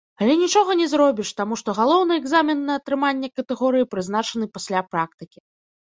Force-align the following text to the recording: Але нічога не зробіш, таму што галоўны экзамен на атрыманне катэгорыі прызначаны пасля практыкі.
Але 0.25 0.35
нічога 0.43 0.71
не 0.79 0.85
зробіш, 0.93 1.31
таму 1.41 1.53
што 1.61 1.75
галоўны 1.81 2.17
экзамен 2.21 2.65
на 2.69 2.77
атрыманне 2.81 3.27
катэгорыі 3.41 3.89
прызначаны 3.95 4.45
пасля 4.57 4.79
практыкі. 4.95 5.39